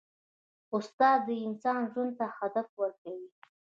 استاد 0.75 1.19
د 1.27 1.29
انسان 1.45 1.79
ژوند 1.91 2.11
ته 2.19 2.25
هدف 2.37 2.67
ورکوي. 2.81 3.29